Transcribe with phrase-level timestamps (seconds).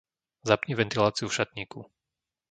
[0.49, 1.79] Zapni ventiláciu v šatníku.